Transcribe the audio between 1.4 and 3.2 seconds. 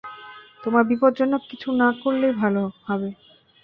কিছু না করলেই ভালো হবে।